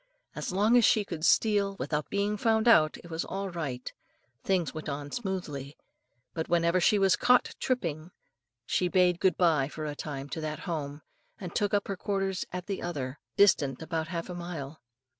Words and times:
As 0.33 0.51
long 0.51 0.75
as 0.75 0.83
she 0.83 1.05
could 1.05 1.23
steal 1.23 1.75
without 1.77 2.09
being 2.09 2.35
found 2.35 2.67
out, 2.67 2.97
it 3.03 3.11
was 3.11 3.23
all 3.23 3.49
right, 3.51 3.93
things 4.43 4.73
went 4.73 4.89
on 4.89 5.11
smoothly; 5.11 5.77
but 6.33 6.49
whenever 6.49 6.81
she 6.81 6.97
was 6.97 7.15
caught 7.15 7.53
tripping, 7.59 8.09
she 8.65 8.87
bade 8.87 9.19
good 9.19 9.37
bye 9.37 9.67
for 9.67 9.85
a 9.85 9.93
time 9.93 10.27
to 10.29 10.41
that 10.41 10.61
home, 10.61 11.03
and 11.39 11.53
took 11.53 11.71
up 11.75 11.87
her 11.87 11.97
quarters 11.97 12.45
at 12.51 12.65
the 12.65 12.81
other, 12.81 13.19
distant 13.37 13.79
about 13.83 14.07
half 14.07 14.27
a 14.27 14.33
mile. 14.33 14.81